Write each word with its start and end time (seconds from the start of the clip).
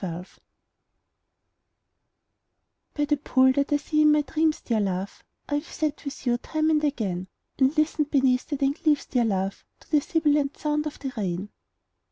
THE 0.01 0.07
POOL 0.07 0.25
By 2.95 3.05
the 3.05 3.17
pool 3.17 3.51
that 3.51 3.71
I 3.71 3.77
see 3.77 4.01
in 4.01 4.11
my 4.11 4.23
dreams, 4.23 4.59
dear 4.61 4.79
love, 4.81 5.23
I 5.47 5.53
have 5.57 5.71
sat 5.71 6.03
with 6.03 6.25
you 6.25 6.39
time 6.39 6.71
and 6.71 6.83
again; 6.83 7.27
And 7.59 7.77
listened 7.77 8.09
beneath 8.09 8.47
the 8.49 8.55
dank 8.57 8.83
leaves, 8.83 9.05
dear 9.05 9.25
love, 9.25 9.63
To 9.81 9.91
the 9.91 10.01
sibilant 10.01 10.57
sound 10.57 10.87
of 10.87 10.97
the 10.97 11.11
rain. 11.15 11.49